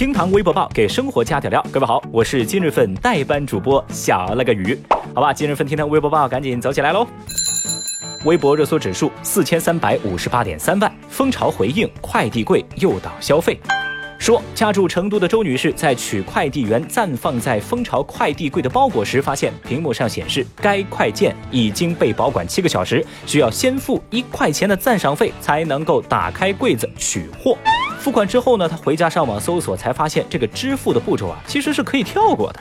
[0.00, 1.62] 厅堂微博报给生活加点料。
[1.70, 4.74] 各位好，我是今日份代班主播小了个雨。
[5.14, 7.06] 好吧，今日份厅堂微博报赶紧走起来喽！
[8.24, 13.60] 微博热搜指数四千三百五十八点三万，蜂巢回应快递贵诱导消费。
[14.18, 27.54] 说，家住成都的周女士在取快递员暂放在蜂巢快递柜的包裹时，发现屏幕上显示该快件已经被保管七个小时，需要先付一块钱的赞赏费才能够打开柜子取货。
[28.00, 32.60] 付款之后呢，他回家上网搜索，才发现这个支付的步骤啊，其实是可以跳过的。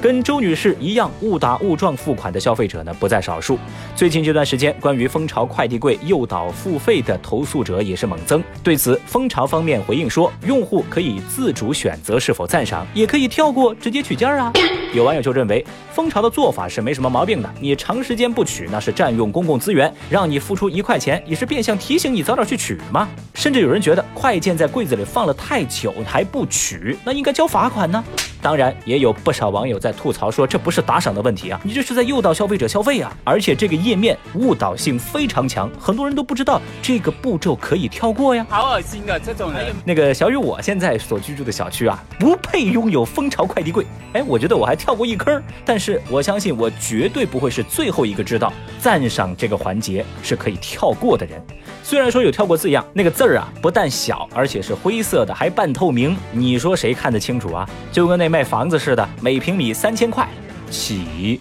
[0.00, 3.58] 跟周女士一样误打误撞付款的消费者呢，不在少数。
[3.96, 8.42] 最近这段时间，关于蜂巢快递柜诱导付费的投诉者也是猛增。
[8.62, 14.52] 对此，蜂巢方面回应说，用户可以自主选择是否赞赏，也可以跳过直接取件啊。
[14.94, 17.50] 有网友就认为，蜂巢的做法是没什么毛病的。
[17.60, 23.08] 你长时间不取，那是占用公共资源，让你付出一块钱，也是变相提醒你早点去取嘛。
[23.38, 28.04] 甚至有人觉得，快件在柜子里放了太久还不取，那应该交罚款呢。
[28.40, 33.12] 当然，也有不少网友在吐槽说，这不是打赏的问题啊，你这是在诱导消费者消费啊！
[33.24, 38.46] 而且这个页面误导性非常强，很多人都不知道这个步骤可以跳过呀。
[38.48, 39.74] 好恶心啊，这种人！
[39.84, 43.84] 那个小雨，我现在所居住的小区啊，不配拥有蜂巢快递柜。
[44.12, 51.42] 哎，我觉得我还跳过一坑，但是我相信我绝对不会是最后一个知道赞赏这个环节是可以跳过的人。
[51.82, 56.16] 虽然说有跳过字样，那个字儿啊不但小，而且是灰色的，还半透明。
[56.32, 57.68] 你说谁看得清楚啊？
[57.90, 60.24] 就跟那卖房子似的，每平米三千块
[60.70, 61.40] 起。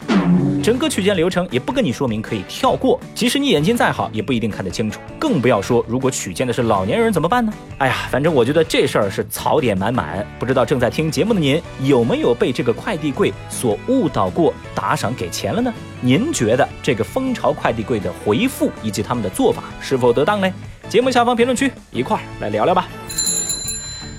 [0.64, 5.00] 整个取件流程也不跟你说明可以跳过，即使你眼睛再好，也不一定看得清楚。
[5.20, 7.54] 更不要说如果取件的是老年人怎么办呢？
[7.78, 10.26] 哎呀，反正我觉得这事儿是槽点满满。
[10.40, 15.72] 不知道正在听节目的您有没有被这个快递柜所误导过，打赏给钱了呢？
[16.02, 20.52] 您觉得这个蜂巢快递柜的回复以及他们的做法是否得当嘞？
[20.90, 22.88] 节目下方评论区一块儿来聊聊吧。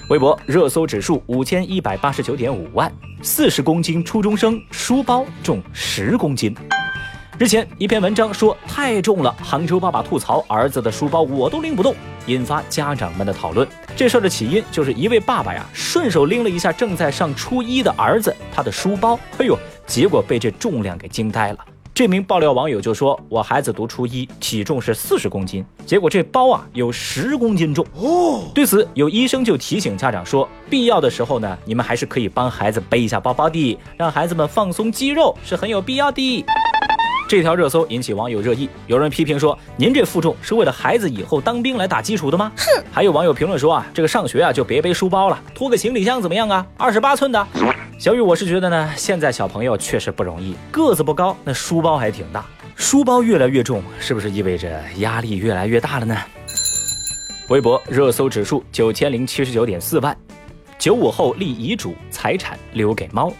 [0.08, 6.56] 微博热搜指数五千一百八十九点五万，四十公斤初中生书包重十公斤。
[7.38, 13.68] 日前，一篇文章说太重了，杭州爸爸吐槽儿子的书包我都拎不动，引发家长们的讨论。
[13.94, 21.58] 这事儿的起因就是一位爸爸呀，顺手拎了一下正在上初一的儿子他的书包，哎呦，结果被这重量给惊呆了。
[21.98, 36.44] 这名爆料网友就说：“我孩子读初一，体重是四十公斤，结果这包啊有十公斤重。”哦，对此有医生就提醒家长说：“必要的时候呢，你们还是可以帮孩子背一下包包的，让孩子们放松肌肉是很有必要的。”
[37.28, 46.64] 这条热搜引起网友热议，有人批评说：“您这负重是为了孩子以后当兵来打基础的吗？”哼，还有网友评论说：“啊，这个上学啊就别背书包了，拖个行李箱怎么样啊？
[46.76, 47.44] 二十八寸的。”
[47.98, 56.16] 小雨，我是觉得呢，现在小朋友确实不容易，个子不高，那书包还挺大，书包越来越重，是不是意味着压力越来越大了呢？
[57.48, 60.16] 微博热搜指数九千零七十九点四万，
[60.78, 63.32] 九五后立遗嘱，财产留给猫。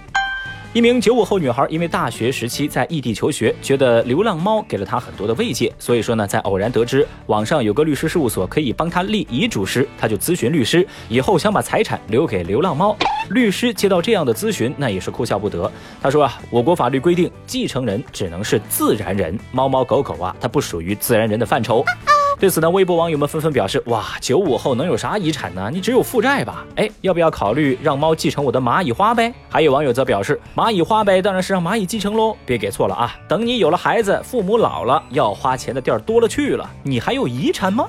[0.74, 12.94] 一名九五后女孩因为大学时期在异地求学，觉得流浪猫给了她很多的慰藉，所以说呢，在偶然得知网上有个律师事务所可以帮她立遗嘱时，她就咨询律师，以后想把财产留给流浪猫。
[13.30, 15.70] 律师接到这样的咨询，那也是哭笑不得。
[16.02, 21.82] 他说啊，我国法律规定，继承人只能是自然人，猫猫狗狗啊，它不属于自然人的范畴。
[22.38, 25.69] 对此呢，微博网友们纷纷表示：哇，九五后能有啥遗产呢？
[25.72, 26.65] 你只有负债吧？
[26.76, 29.34] 哎，要不要考虑让猫继承我的蚂蚁花呗？
[29.49, 33.16] 还有网友则表示：蚂蚁花呗当然是让蚂蚁继承喽，别给错了啊！
[33.28, 37.88] 等你有了孩子，父母老了，要花钱的地儿多了去了，你还有遗产吗？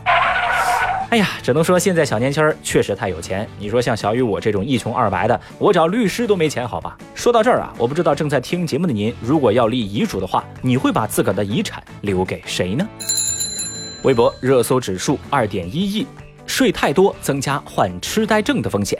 [1.12, 3.48] 哎呀，只能说现在小年轻儿确实太有钱。
[3.60, 6.98] 你说像小雨我这种一穷二白的，我找律师都没钱，好吧？
[7.14, 12.88] 说到这儿啊，我不知道正在听节目的您，如果要立遗嘱的话，你会把自个儿的遗产留给谁呢？
[14.04, 16.08] 微博热搜指数二点一亿，
[16.46, 18.98] 睡太多增加患痴呆症的风险。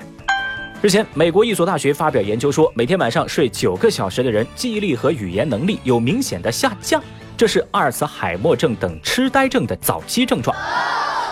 [0.82, 7.02] 日前，美国一所大学发表研究说，每天晚上睡九个小时的人，记忆力和语言能力有明显的下降，
[7.38, 10.56] 这是阿尔茨海默症等痴呆症的早期症状。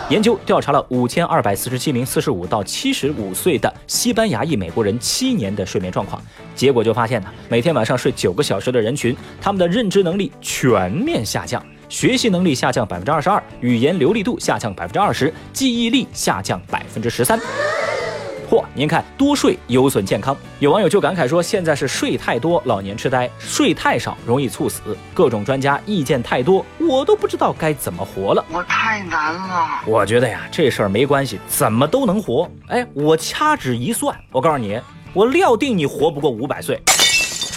[0.09, 6.21] 研究调查了五千二百四十七名四十五到七十五岁的西班牙裔美国人七年的睡眠状况，
[6.55, 11.61] 结果就发现呢，每天晚上睡九个小时的人群，他们的认知能力全面下降。
[11.89, 17.39] 学习能力下降百分之二十二，语言流利度下降百分之二十，记忆力下降百分之十三。
[18.49, 20.35] 嚯，您看多睡有损健康。
[20.59, 24.81] 有网友就感慨说，现在是睡太多老年痴呆，睡太少容易猝死。
[25.13, 28.45] 各种专家意见太多，我都不知道该怎么活了。
[28.51, 29.81] 我太难了。
[29.85, 32.49] 我觉得呀，这事儿没关系，怎么都能活。
[32.67, 34.79] 哎，我掐指一算，我告诉你，
[35.13, 36.81] 我料定你活不过五百岁。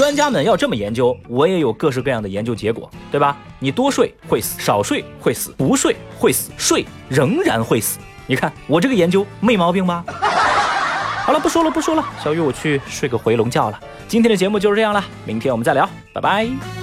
[0.01, 3.37] 专家们要这么研究，我也有各式各样的研究结果，对吧？
[3.59, 7.99] 你多睡会死，少睡会死，不睡会死，睡仍然会死。
[8.27, 10.03] 你看我这个研究没毛病吧？
[11.27, 13.79] 好了，不说了，不说了，小雨，我去睡个回笼觉了。
[14.09, 16.80] 今天的节目就是这样了，明天我们再聊，拜拜。